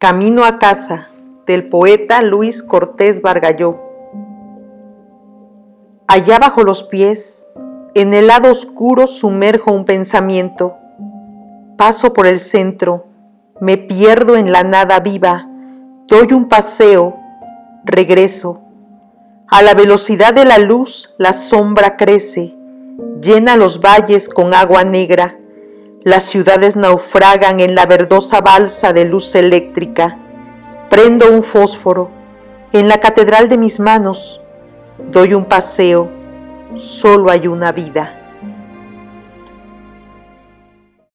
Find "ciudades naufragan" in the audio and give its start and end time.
26.24-27.60